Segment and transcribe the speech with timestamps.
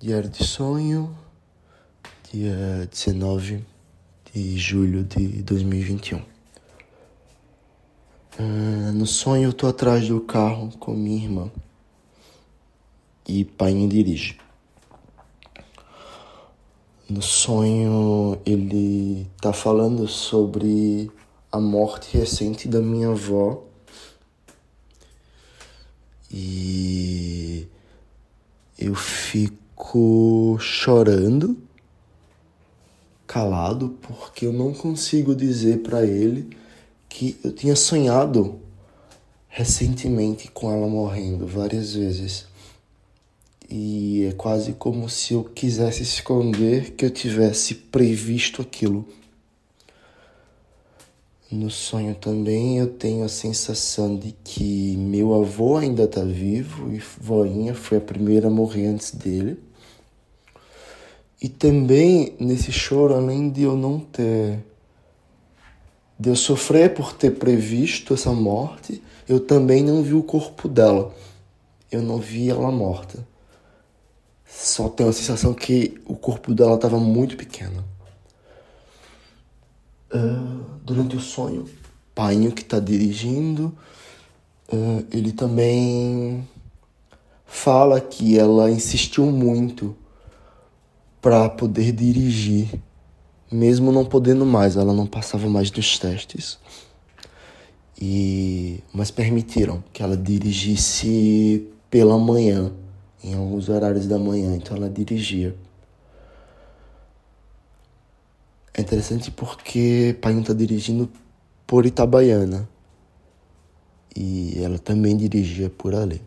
[0.00, 1.12] Diário de sonho,
[2.32, 3.64] dia 19
[4.32, 6.18] de julho de 2021.
[8.38, 11.50] Uh, no sonho eu tô atrás do carro com minha irmã
[13.26, 14.38] e pai me dirige.
[17.10, 21.10] No sonho ele tá falando sobre
[21.50, 23.64] a morte recente da minha avó
[26.30, 26.87] e
[28.78, 31.56] eu fico chorando,
[33.26, 36.56] calado, porque eu não consigo dizer para ele
[37.08, 38.60] que eu tinha sonhado
[39.48, 42.46] recentemente com ela morrendo várias vezes.
[43.68, 49.06] E é quase como se eu quisesse esconder que eu tivesse previsto aquilo.
[51.50, 56.98] No sonho também eu tenho a sensação de que meu avô ainda está vivo e
[56.98, 59.58] voinha foi a primeira a morrer antes dele.
[61.40, 64.62] E também nesse choro, além de eu não ter.
[66.18, 71.14] de eu sofrer por ter previsto essa morte, eu também não vi o corpo dela.
[71.90, 73.26] Eu não vi ela morta.
[74.44, 77.84] Só tenho a sensação que o corpo dela estava muito pequeno.
[80.12, 81.66] Uh, durante o sonho,
[82.14, 83.76] Painho que está dirigindo,
[84.72, 86.48] uh, ele também
[87.44, 89.94] fala que ela insistiu muito
[91.20, 92.68] para poder dirigir,
[93.52, 96.58] mesmo não podendo mais, ela não passava mais dos testes.
[98.00, 102.72] E mas permitiram que ela dirigisse pela manhã,
[103.22, 105.54] em alguns horários da manhã, então ela dirigia.
[108.78, 111.10] É interessante porque Painho tá dirigindo
[111.66, 112.68] por Itabaiana.
[114.14, 116.22] E ela também dirigia por ali.